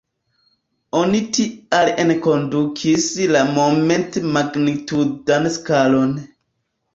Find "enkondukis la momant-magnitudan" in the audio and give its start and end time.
2.03-5.47